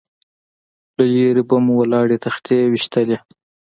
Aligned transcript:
له 0.95 1.03
لرې 1.13 1.41
به 1.49 1.55
مو 1.65 1.73
ولاړې 1.79 2.17
تختې 2.25 2.57
ويشتلې. 2.71 3.17